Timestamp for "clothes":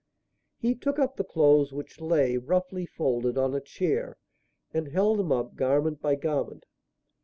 1.23-1.71